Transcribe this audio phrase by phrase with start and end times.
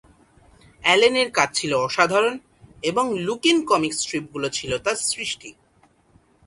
[0.81, 2.35] অ্যালেনের কাজ ছিল অসাধারণ,
[2.83, 5.49] এবং লুক-ইন কমিক স্ট্রিপগুলো ছিল তার সৃষ্টি।